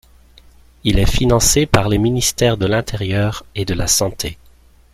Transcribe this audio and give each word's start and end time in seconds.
Il 0.83 0.97
est 0.97 1.05
financé 1.05 1.67
par 1.67 1.87
les 1.87 1.99
ministères 1.99 2.57
de 2.57 2.65
l’Intérieur 2.65 3.43
et 3.53 3.65
de 3.65 3.75
la 3.75 3.85
Santé. 3.85 4.39